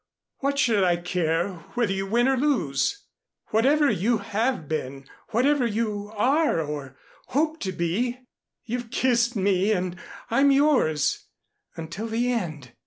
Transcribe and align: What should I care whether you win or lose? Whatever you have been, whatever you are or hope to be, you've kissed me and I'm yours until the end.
What 0.39 0.57
should 0.57 0.83
I 0.83 0.95
care 0.97 1.49
whether 1.75 1.93
you 1.93 2.07
win 2.07 2.27
or 2.27 2.35
lose? 2.35 3.05
Whatever 3.49 3.87
you 3.91 4.17
have 4.17 4.67
been, 4.67 5.05
whatever 5.29 5.63
you 5.67 6.11
are 6.15 6.59
or 6.59 6.97
hope 7.27 7.59
to 7.59 7.71
be, 7.71 8.17
you've 8.65 8.89
kissed 8.89 9.35
me 9.35 9.71
and 9.71 9.95
I'm 10.31 10.49
yours 10.49 11.27
until 11.75 12.07
the 12.07 12.31
end. 12.33 12.71